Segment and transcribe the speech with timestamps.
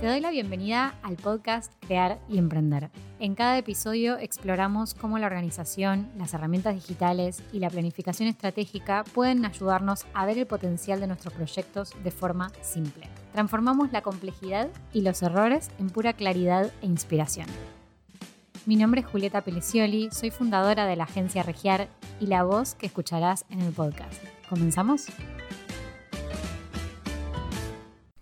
[0.00, 2.90] Te doy la bienvenida al podcast Crear y Emprender.
[3.18, 9.46] En cada episodio exploramos cómo la organización, las herramientas digitales y la planificación estratégica pueden
[9.46, 13.08] ayudarnos a ver el potencial de nuestros proyectos de forma simple.
[13.32, 17.46] Transformamos la complejidad y los errores en pura claridad e inspiración.
[18.66, 21.88] Mi nombre es Julieta Pelicioli, soy fundadora de la agencia Regiar
[22.20, 24.22] y la voz que escucharás en el podcast.
[24.50, 25.06] ¿Comenzamos?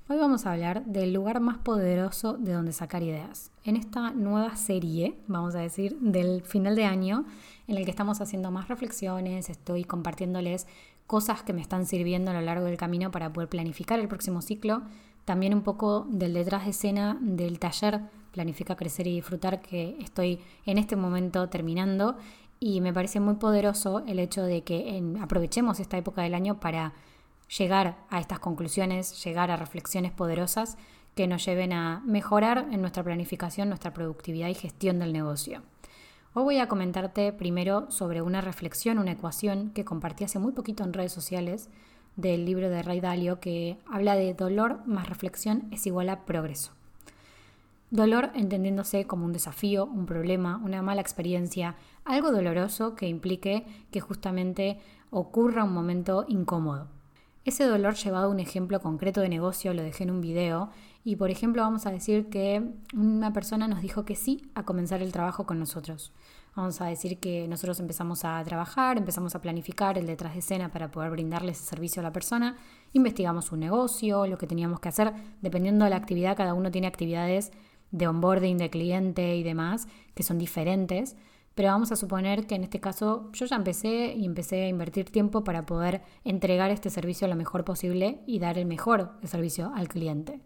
[0.06, 3.50] Hoy vamos a hablar del lugar más poderoso de donde sacar ideas.
[3.64, 7.24] En esta nueva serie, vamos a decir, del final de año,
[7.68, 10.66] en el que estamos haciendo más reflexiones, estoy compartiéndoles
[11.06, 14.42] cosas que me están sirviendo a lo largo del camino para poder planificar el próximo
[14.42, 14.82] ciclo,
[15.24, 20.38] también un poco del detrás de escena del taller Planifica Crecer y Disfrutar que estoy
[20.66, 22.18] en este momento terminando
[22.60, 26.92] y me parece muy poderoso el hecho de que aprovechemos esta época del año para
[27.48, 30.76] llegar a estas conclusiones, llegar a reflexiones poderosas
[31.14, 35.62] que nos lleven a mejorar en nuestra planificación, nuestra productividad y gestión del negocio.
[36.32, 40.82] Hoy voy a comentarte primero sobre una reflexión, una ecuación que compartí hace muy poquito
[40.82, 41.68] en redes sociales
[42.16, 46.72] del libro de Ray Dalio que habla de dolor más reflexión es igual a progreso.
[47.90, 54.00] Dolor entendiéndose como un desafío, un problema, una mala experiencia, algo doloroso que implique que
[54.00, 56.88] justamente ocurra un momento incómodo.
[57.44, 60.70] Ese dolor llevado a un ejemplo concreto de negocio lo dejé en un video
[61.04, 62.62] y por ejemplo vamos a decir que
[62.94, 66.10] una persona nos dijo que sí a comenzar el trabajo con nosotros.
[66.56, 70.70] Vamos a decir que nosotros empezamos a trabajar, empezamos a planificar el detrás de escena
[70.70, 72.56] para poder brindarle ese servicio a la persona,
[72.94, 75.12] investigamos un negocio, lo que teníamos que hacer,
[75.42, 77.52] dependiendo de la actividad, cada uno tiene actividades
[77.90, 81.14] de onboarding de cliente y demás que son diferentes.
[81.54, 85.10] Pero vamos a suponer que en este caso yo ya empecé y empecé a invertir
[85.10, 89.88] tiempo para poder entregar este servicio lo mejor posible y dar el mejor servicio al
[89.88, 90.40] cliente.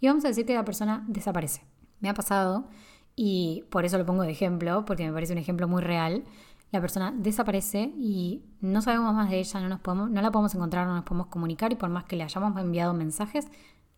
[0.00, 1.64] Y vamos a decir que la persona desaparece.
[2.00, 2.68] Me ha pasado
[3.14, 6.24] y por eso lo pongo de ejemplo, porque me parece un ejemplo muy real.
[6.72, 10.54] La persona desaparece y no sabemos más de ella, no, nos podemos, no la podemos
[10.56, 13.46] encontrar, no nos podemos comunicar y por más que le hayamos enviado mensajes,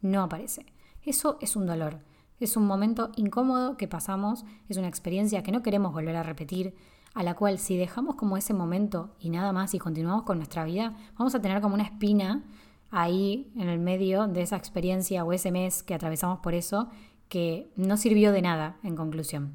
[0.02, 0.66] no aparece.
[1.02, 2.00] Eso es un dolor.
[2.40, 6.74] Es un momento incómodo que pasamos, es una experiencia que no queremos volver a repetir,
[7.14, 10.64] a la cual si dejamos como ese momento y nada más y continuamos con nuestra
[10.64, 12.42] vida, vamos a tener como una espina
[12.90, 16.88] ahí en el medio de esa experiencia o ese mes que atravesamos por eso
[17.28, 19.54] que no sirvió de nada en conclusión.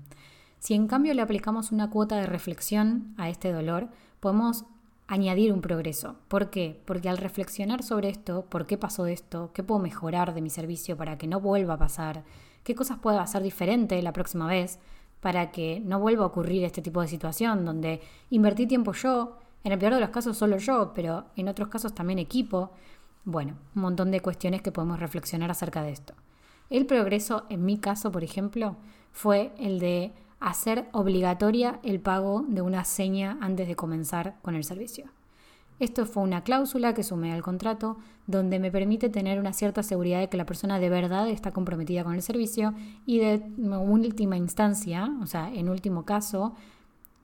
[0.60, 4.66] Si en cambio le aplicamos una cuota de reflexión a este dolor, podemos
[5.08, 6.18] añadir un progreso.
[6.28, 6.82] ¿Por qué?
[6.86, 10.98] Porque al reflexionar sobre esto, por qué pasó esto, qué puedo mejorar de mi servicio
[10.98, 12.24] para que no vuelva a pasar,
[12.64, 14.80] qué cosas puedo hacer diferente la próxima vez
[15.20, 19.74] para que no vuelva a ocurrir este tipo de situación donde invertí tiempo yo, en
[19.74, 22.72] el peor de los casos solo yo, pero en otros casos también equipo.
[23.26, 26.14] Bueno, un montón de cuestiones que podemos reflexionar acerca de esto.
[26.70, 28.78] El progreso, en mi caso, por ejemplo,
[29.12, 34.64] fue el de hacer obligatoria el pago de una seña antes de comenzar con el
[34.64, 35.12] servicio.
[35.80, 37.98] Esto fue una cláusula que sumé al contrato
[38.28, 42.04] donde me permite tener una cierta seguridad de que la persona de verdad está comprometida
[42.04, 42.74] con el servicio
[43.06, 46.54] y de última instancia, o sea, en último caso,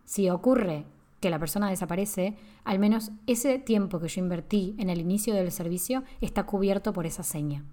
[0.05, 0.85] si ocurre
[1.19, 5.51] que la persona desaparece, al menos ese tiempo que yo invertí en el inicio del
[5.51, 7.65] servicio está cubierto por esa seña.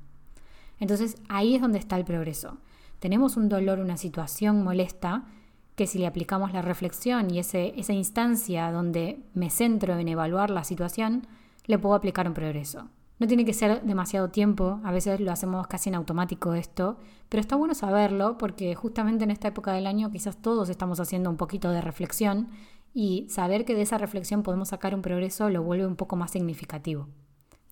[0.81, 2.59] Entonces ahí es donde está el progreso.
[2.99, 5.27] Tenemos un dolor, una situación molesta,
[5.75, 10.51] que si le aplicamos la reflexión y ese, esa instancia donde me centro en evaluar
[10.51, 11.27] la situación,
[11.67, 12.89] le puedo aplicar un progreso.
[13.19, 17.41] No tiene que ser demasiado tiempo, a veces lo hacemos casi en automático esto, pero
[17.41, 21.37] está bueno saberlo porque justamente en esta época del año quizás todos estamos haciendo un
[21.37, 22.49] poquito de reflexión
[22.95, 26.33] y saber que de esa reflexión podemos sacar un progreso lo vuelve un poco más
[26.33, 27.09] significativo.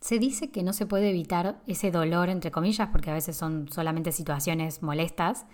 [0.00, 3.68] Se dice que no se puede evitar ese dolor, entre comillas, porque a veces son
[3.70, 5.46] solamente situaciones molestas,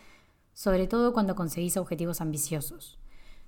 [0.56, 2.98] sobre todo cuando conseguís objetivos ambiciosos.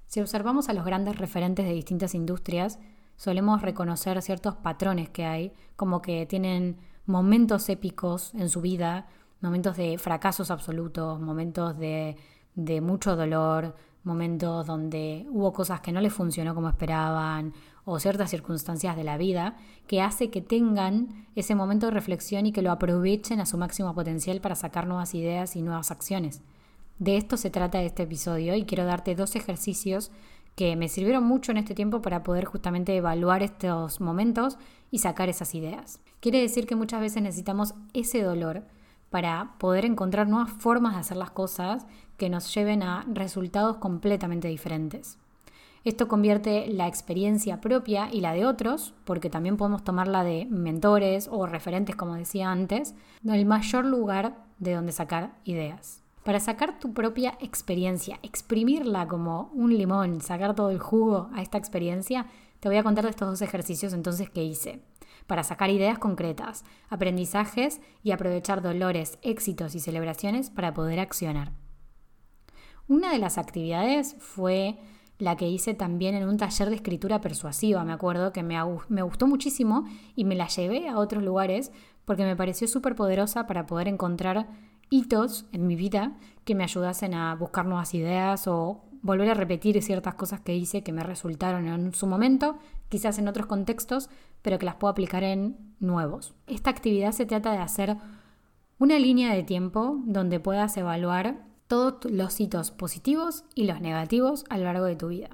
[0.07, 2.79] Si observamos a los grandes referentes de distintas industrias,
[3.17, 6.77] solemos reconocer ciertos patrones que hay, como que tienen
[7.07, 9.07] momentos épicos en su vida,
[9.41, 12.19] momentos de fracasos absolutos, momentos de,
[12.55, 13.75] de mucho dolor,
[14.05, 17.55] momentos donde hubo cosas que no les funcionó como esperaban
[17.87, 19.57] o ciertas circunstancias de la vida
[19.87, 23.95] que hace que tengan ese momento de reflexión y que lo aprovechen a su máximo
[23.95, 26.43] potencial para sacar nuevas ideas y nuevas acciones.
[26.99, 30.11] De esto se trata este episodio y quiero darte dos ejercicios
[30.57, 34.59] que me sirvieron mucho en este tiempo para poder justamente evaluar estos momentos
[34.91, 36.01] y sacar esas ideas.
[36.19, 38.65] Quiere decir que muchas veces necesitamos ese dolor
[39.11, 41.87] para poder encontrar nuevas formas de hacer las cosas
[42.17, 45.19] que nos lleven a resultados completamente diferentes.
[45.85, 51.29] Esto convierte la experiencia propia y la de otros, porque también podemos tomarla de mentores
[51.31, 56.03] o referentes, como decía antes, en el mayor lugar de donde sacar ideas.
[56.29, 61.57] Para sacar tu propia experiencia, exprimirla como un limón, sacar todo el jugo a esta
[61.57, 62.27] experiencia,
[62.61, 64.83] te voy a contar de estos dos ejercicios entonces que hice.
[65.27, 71.53] Para sacar ideas concretas, aprendizajes y aprovechar dolores, éxitos y celebraciones para poder accionar.
[72.89, 74.77] Una de las actividades fue
[75.17, 78.59] la que hice también en un taller de escritura persuasiva, me acuerdo que me,
[78.91, 81.73] me gustó muchísimo y me la llevé a otros lugares
[82.05, 84.47] porque me pareció súper poderosa para poder encontrar
[84.91, 89.81] hitos en mi vida que me ayudasen a buscar nuevas ideas o volver a repetir
[89.83, 92.59] ciertas cosas que hice que me resultaron en su momento,
[92.89, 94.11] quizás en otros contextos,
[94.43, 96.35] pero que las puedo aplicar en nuevos.
[96.47, 97.97] Esta actividad se trata de hacer
[98.79, 104.59] una línea de tiempo donde puedas evaluar todos los hitos positivos y los negativos a
[104.59, 105.31] lo largo de tu vida,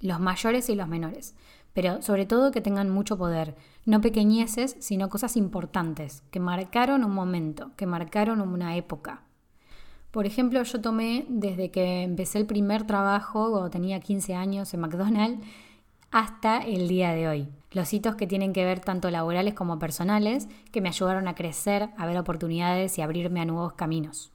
[0.00, 1.34] los mayores y los menores,
[1.78, 3.54] pero sobre todo que tengan mucho poder,
[3.84, 9.22] no pequeñeces, sino cosas importantes, que marcaron un momento, que marcaron una época.
[10.10, 14.80] Por ejemplo, yo tomé desde que empecé el primer trabajo, cuando tenía 15 años en
[14.80, 15.46] McDonald's,
[16.10, 17.48] hasta el día de hoy.
[17.70, 21.90] Los hitos que tienen que ver tanto laborales como personales, que me ayudaron a crecer,
[21.96, 24.32] a ver oportunidades y abrirme a nuevos caminos.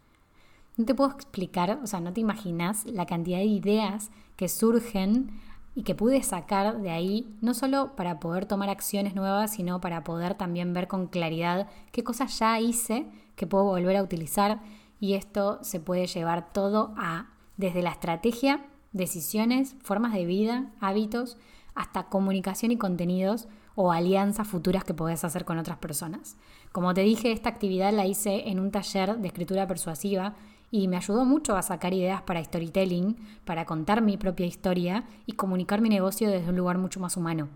[0.78, 5.42] No te puedo explicar, o sea, no te imaginas la cantidad de ideas que surgen
[5.76, 10.04] y que pude sacar de ahí, no solo para poder tomar acciones nuevas, sino para
[10.04, 14.62] poder también ver con claridad qué cosas ya hice que puedo volver a utilizar
[15.00, 17.28] y esto se puede llevar todo a
[17.58, 21.38] desde la estrategia, decisiones, formas de vida, hábitos,
[21.76, 26.38] hasta comunicación y contenidos o alianzas futuras que podés hacer con otras personas.
[26.72, 30.36] Como te dije, esta actividad la hice en un taller de escritura persuasiva
[30.74, 33.16] y me ayudó mucho a sacar ideas para storytelling,
[33.46, 37.48] para contar mi propia historia y comunicar mi negocio desde un lugar mucho más humano.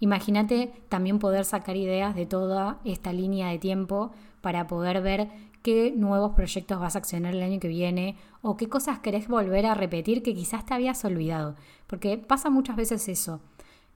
[0.00, 4.10] Imagínate también poder sacar ideas de toda esta línea de tiempo
[4.40, 5.28] para poder ver
[5.62, 9.64] qué nuevos proyectos vas a accionar el año que viene o qué cosas querés volver
[9.64, 11.54] a repetir que quizás te habías olvidado.
[11.86, 13.38] Porque pasa muchas veces eso,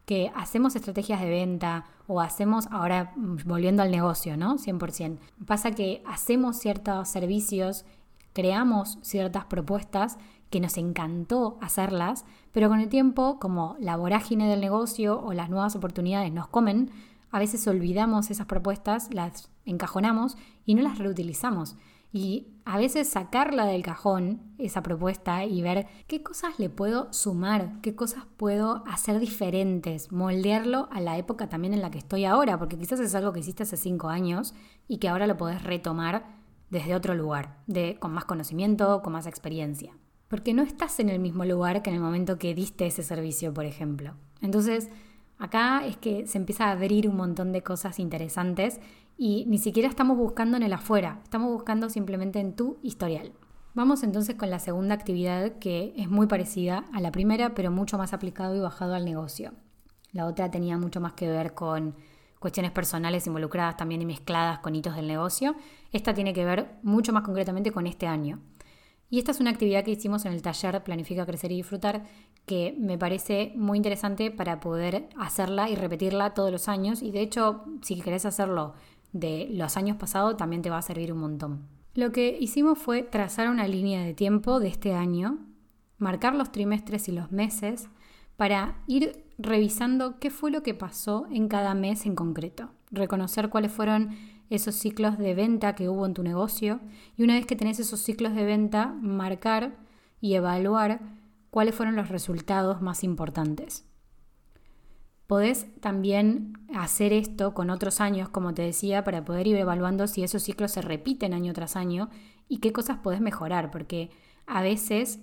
[0.06, 4.58] que hacemos estrategias de venta o hacemos, ahora mm, volviendo al negocio, ¿no?
[4.58, 5.18] 100%.
[5.44, 7.84] Pasa que hacemos ciertos servicios
[8.32, 10.18] creamos ciertas propuestas
[10.50, 15.48] que nos encantó hacerlas, pero con el tiempo, como la vorágine del negocio o las
[15.48, 16.90] nuevas oportunidades nos comen,
[17.30, 20.36] a veces olvidamos esas propuestas, las encajonamos
[20.66, 21.76] y no las reutilizamos.
[22.12, 27.80] Y a veces sacarla del cajón, esa propuesta, y ver qué cosas le puedo sumar,
[27.82, 32.58] qué cosas puedo hacer diferentes, moldearlo a la época también en la que estoy ahora,
[32.58, 34.54] porque quizás es algo que hiciste hace cinco años
[34.88, 36.39] y que ahora lo podés retomar
[36.70, 39.92] desde otro lugar, de, con más conocimiento, con más experiencia.
[40.28, 43.52] Porque no estás en el mismo lugar que en el momento que diste ese servicio,
[43.52, 44.14] por ejemplo.
[44.40, 44.88] Entonces,
[45.38, 48.80] acá es que se empieza a abrir un montón de cosas interesantes
[49.18, 53.32] y ni siquiera estamos buscando en el afuera, estamos buscando simplemente en tu historial.
[53.74, 57.98] Vamos entonces con la segunda actividad que es muy parecida a la primera, pero mucho
[57.98, 59.52] más aplicado y bajado al negocio.
[60.12, 61.94] La otra tenía mucho más que ver con
[62.40, 65.54] cuestiones personales involucradas también y mezcladas con hitos del negocio.
[65.92, 68.40] Esta tiene que ver mucho más concretamente con este año.
[69.10, 72.04] Y esta es una actividad que hicimos en el taller Planifica, Crecer y Disfrutar
[72.46, 77.02] que me parece muy interesante para poder hacerla y repetirla todos los años.
[77.02, 78.74] Y de hecho, si querés hacerlo
[79.12, 81.68] de los años pasados, también te va a servir un montón.
[81.94, 85.38] Lo que hicimos fue trazar una línea de tiempo de este año,
[85.98, 87.88] marcar los trimestres y los meses,
[88.40, 93.70] para ir revisando qué fue lo que pasó en cada mes en concreto, reconocer cuáles
[93.70, 94.16] fueron
[94.48, 96.80] esos ciclos de venta que hubo en tu negocio
[97.18, 99.76] y una vez que tenés esos ciclos de venta, marcar
[100.22, 101.02] y evaluar
[101.50, 103.84] cuáles fueron los resultados más importantes.
[105.26, 110.22] Podés también hacer esto con otros años, como te decía, para poder ir evaluando si
[110.22, 112.08] esos ciclos se repiten año tras año
[112.48, 114.08] y qué cosas podés mejorar, porque
[114.46, 115.20] a veces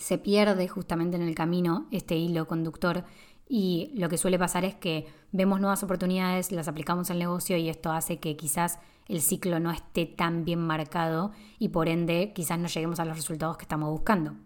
[0.00, 3.04] se pierde justamente en el camino este hilo conductor
[3.48, 7.68] y lo que suele pasar es que vemos nuevas oportunidades, las aplicamos al negocio y
[7.68, 8.78] esto hace que quizás
[9.08, 13.16] el ciclo no esté tan bien marcado y por ende quizás no lleguemos a los
[13.16, 14.36] resultados que estamos buscando.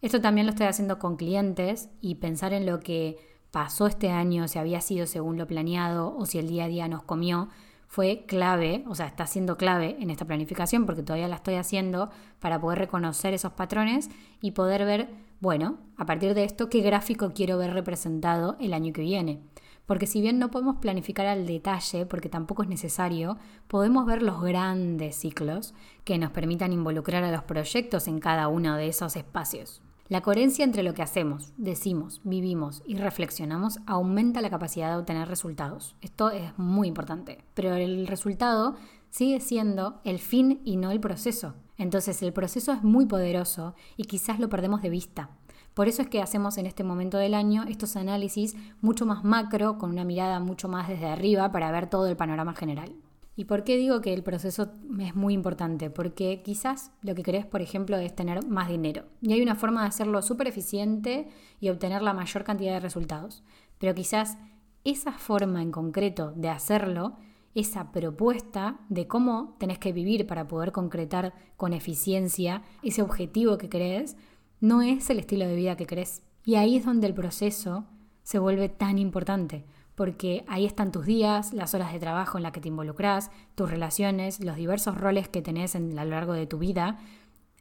[0.00, 3.18] Esto también lo estoy haciendo con clientes y pensar en lo que
[3.50, 6.88] pasó este año, si había sido según lo planeado o si el día a día
[6.88, 7.50] nos comió,
[7.92, 12.08] fue clave, o sea, está siendo clave en esta planificación porque todavía la estoy haciendo
[12.40, 14.08] para poder reconocer esos patrones
[14.40, 18.94] y poder ver, bueno, a partir de esto, qué gráfico quiero ver representado el año
[18.94, 19.42] que viene.
[19.84, 23.36] Porque si bien no podemos planificar al detalle, porque tampoco es necesario,
[23.68, 28.74] podemos ver los grandes ciclos que nos permitan involucrar a los proyectos en cada uno
[28.74, 29.82] de esos espacios.
[30.12, 35.26] La coherencia entre lo que hacemos, decimos, vivimos y reflexionamos aumenta la capacidad de obtener
[35.26, 35.96] resultados.
[36.02, 37.42] Esto es muy importante.
[37.54, 38.76] Pero el resultado
[39.08, 41.54] sigue siendo el fin y no el proceso.
[41.78, 45.30] Entonces el proceso es muy poderoso y quizás lo perdemos de vista.
[45.72, 49.78] Por eso es que hacemos en este momento del año estos análisis mucho más macro,
[49.78, 52.94] con una mirada mucho más desde arriba para ver todo el panorama general.
[53.34, 55.88] ¿Y por qué digo que el proceso es muy importante?
[55.88, 59.04] Porque quizás lo que querés, por ejemplo, es tener más dinero.
[59.22, 63.42] Y hay una forma de hacerlo súper eficiente y obtener la mayor cantidad de resultados.
[63.78, 64.36] Pero quizás
[64.84, 67.16] esa forma en concreto de hacerlo,
[67.54, 73.70] esa propuesta de cómo tenés que vivir para poder concretar con eficiencia ese objetivo que
[73.70, 74.16] querés,
[74.60, 76.22] no es el estilo de vida que querés.
[76.44, 77.86] Y ahí es donde el proceso
[78.22, 82.52] se vuelve tan importante porque ahí están tus días, las horas de trabajo en las
[82.52, 86.46] que te involucras, tus relaciones, los diversos roles que tenés en, a lo largo de
[86.46, 86.98] tu vida.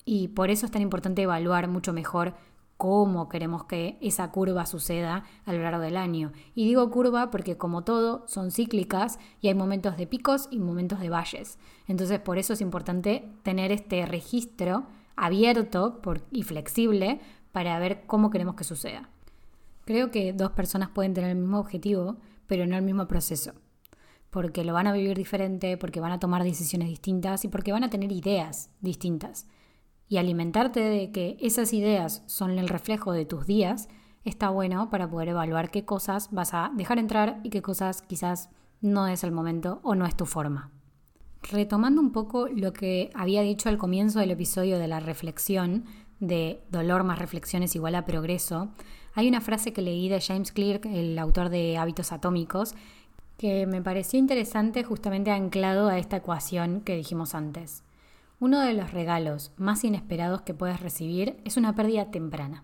[0.06, 2.34] Y por eso es tan importante evaluar mucho mejor
[2.82, 6.32] cómo queremos que esa curva suceda a lo largo del año.
[6.56, 11.00] Y digo curva porque como todo son cíclicas y hay momentos de picos y momentos
[11.00, 11.60] de valles.
[11.88, 17.22] Entonces por eso es importante tener este registro abierto y flexible
[17.52, 19.10] para ver cómo queremos que suceda.
[19.92, 22.16] Creo que dos personas pueden tener el mismo objetivo,
[22.48, 23.52] pero no el mismo proceso.
[24.30, 27.84] Porque lo van a vivir diferente, porque van a tomar decisiones distintas y porque van
[27.84, 29.48] a tener ideas distintas.
[30.08, 33.90] Y alimentarte de que esas ideas son el reflejo de tus días
[34.24, 38.50] está bueno para poder evaluar qué cosas vas a dejar entrar y qué cosas quizás
[38.80, 40.72] no es el momento o no es tu forma.
[41.52, 45.84] Retomando un poco lo que había dicho al comienzo del episodio de la reflexión,
[46.22, 48.72] de dolor más reflexiones igual a progreso,
[49.14, 52.76] hay una frase que leí de James Clear, el autor de Hábitos Atómicos,
[53.38, 57.84] que me pareció interesante justamente anclado a esta ecuación que dijimos antes.
[58.40, 62.64] Uno de los regalos más inesperados que puedes recibir es una pérdida temprana.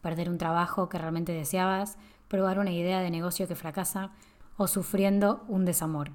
[0.00, 4.10] Perder un trabajo que realmente deseabas, probar una idea de negocio que fracasa
[4.56, 6.10] o sufriendo un desamor.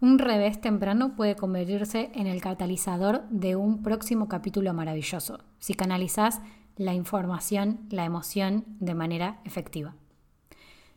[0.00, 6.40] Un revés temprano puede convertirse en el catalizador de un próximo capítulo maravilloso, si canalizas
[6.78, 9.96] la información, la emoción de manera efectiva.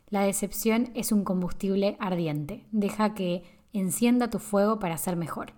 [0.08, 2.64] La decepción es un combustible ardiente.
[2.70, 5.54] Deja que encienda tu fuego para ser mejor.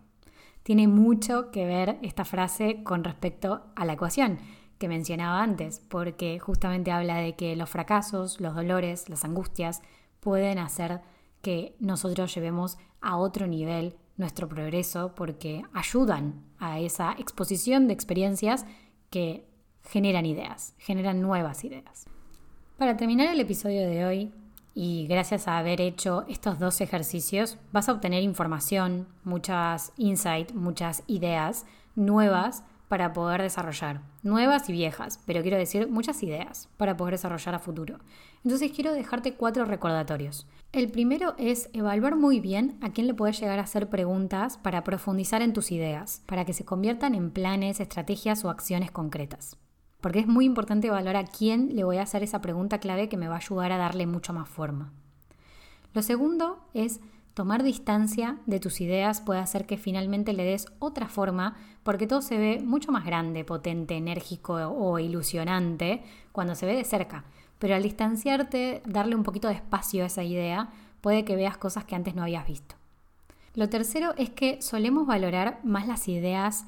[0.62, 4.38] Tiene mucho que ver esta frase con respecto a la ecuación
[4.78, 9.82] que mencionaba antes, porque justamente habla de que los fracasos, los dolores, las angustias
[10.20, 11.02] pueden hacer
[11.42, 18.64] que nosotros llevemos a otro nivel nuestro progreso porque ayudan a esa exposición de experiencias
[19.10, 19.46] que
[19.84, 22.06] generan ideas, generan nuevas ideas.
[22.78, 24.32] Para terminar el episodio de hoy,
[24.74, 31.04] y gracias a haber hecho estos dos ejercicios, vas a obtener información, muchas insights, muchas
[31.06, 31.64] ideas
[31.94, 34.02] nuevas para poder desarrollar.
[34.22, 37.98] Nuevas y viejas, pero quiero decir muchas ideas para poder desarrollar a futuro.
[38.42, 40.46] Entonces quiero dejarte cuatro recordatorios.
[40.72, 44.82] El primero es evaluar muy bien a quién le puedes llegar a hacer preguntas para
[44.82, 49.56] profundizar en tus ideas, para que se conviertan en planes, estrategias o acciones concretas
[50.04, 53.16] porque es muy importante evaluar a quién le voy a hacer esa pregunta clave que
[53.16, 54.92] me va a ayudar a darle mucho más forma.
[55.94, 57.00] Lo segundo es
[57.32, 62.20] tomar distancia de tus ideas puede hacer que finalmente le des otra forma, porque todo
[62.20, 67.24] se ve mucho más grande, potente, enérgico o ilusionante cuando se ve de cerca.
[67.58, 70.68] Pero al distanciarte, darle un poquito de espacio a esa idea,
[71.00, 72.74] puede que veas cosas que antes no habías visto.
[73.54, 76.66] Lo tercero es que solemos valorar más las ideas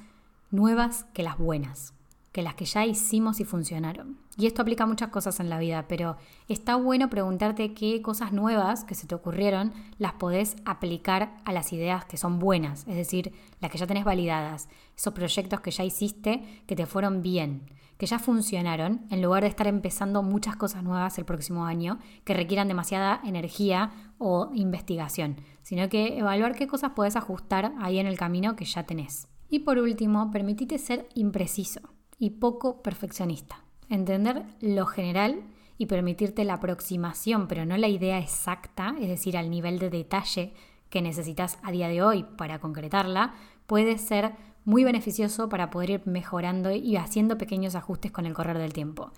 [0.50, 1.95] nuevas que las buenas
[2.36, 4.18] que las que ya hicimos y funcionaron.
[4.36, 8.84] Y esto aplica muchas cosas en la vida, pero está bueno preguntarte qué cosas nuevas
[8.84, 13.32] que se te ocurrieron las podés aplicar a las ideas que son buenas, es decir,
[13.62, 18.04] las que ya tenés validadas, esos proyectos que ya hiciste que te fueron bien, que
[18.04, 22.68] ya funcionaron, en lugar de estar empezando muchas cosas nuevas el próximo año que requieran
[22.68, 28.56] demasiada energía o investigación, sino que evaluar qué cosas podés ajustar ahí en el camino
[28.56, 29.26] que ya tenés.
[29.48, 33.62] Y por último, permitite ser impreciso y poco perfeccionista.
[33.88, 35.42] Entender lo general
[35.78, 40.54] y permitirte la aproximación, pero no la idea exacta, es decir, al nivel de detalle
[40.90, 43.34] que necesitas a día de hoy para concretarla,
[43.66, 44.32] puede ser
[44.64, 49.12] muy beneficioso para poder ir mejorando y haciendo pequeños ajustes con el correr del tiempo.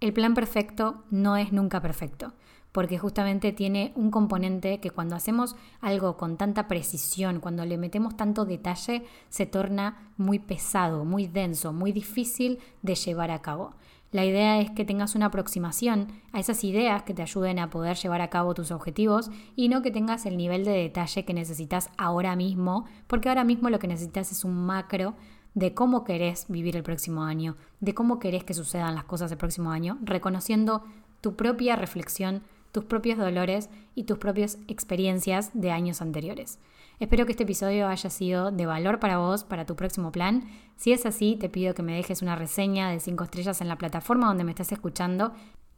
[0.00, 2.34] El plan perfecto no es nunca perfecto,
[2.76, 8.18] porque justamente tiene un componente que cuando hacemos algo con tanta precisión, cuando le metemos
[8.18, 13.72] tanto detalle, se torna muy pesado, muy denso, muy difícil de llevar a cabo.
[14.12, 17.96] La idea es que tengas una aproximación a esas ideas que te ayuden a poder
[17.96, 21.88] llevar a cabo tus objetivos y no que tengas el nivel de detalle que necesitas
[21.96, 25.14] ahora mismo, porque ahora mismo lo que necesitas es un macro
[25.54, 29.38] de cómo querés vivir el próximo año, de cómo querés que sucedan las cosas el
[29.38, 30.84] próximo año, reconociendo
[31.22, 32.42] tu propia reflexión
[32.76, 36.58] tus propios dolores y tus propias experiencias de años anteriores.
[37.00, 40.44] Espero que este episodio haya sido de valor para vos, para tu próximo plan.
[40.76, 43.78] Si es así, te pido que me dejes una reseña de 5 estrellas en la
[43.78, 45.32] plataforma donde me estás escuchando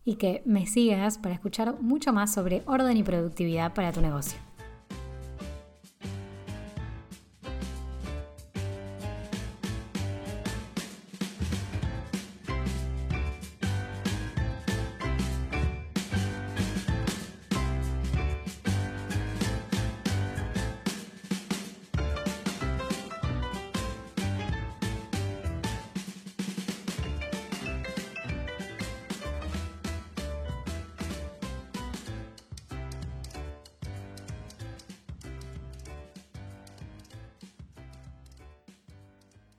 [0.05, 4.48] y que me sigas para escuchar mucho más sobre orden y productividad para tu negocio.